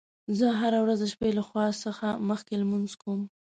زه 0.37 0.47
هره 0.61 0.79
ورځ 0.83 0.99
د 1.01 1.05
شپې 1.13 1.29
له 1.37 1.41
خوب 1.47 1.65
څخه 1.85 2.07
مخکې 2.29 2.53
لمونځ 2.61 2.91
کوم 3.01 3.21